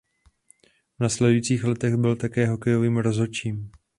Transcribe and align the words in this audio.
V 0.99 1.03
následujících 1.03 1.63
letech 1.63 1.95
byl 1.95 2.15
také 2.15 2.47
hokejovým 2.47 2.97
rozhodčím. 2.97 3.71